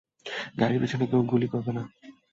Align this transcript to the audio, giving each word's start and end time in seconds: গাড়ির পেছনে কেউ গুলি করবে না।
গাড়ির 0.59 0.79
পেছনে 0.81 1.05
কেউ 1.07 1.21
গুলি 1.23 1.47
করবে 1.47 1.71
না। 1.77 1.83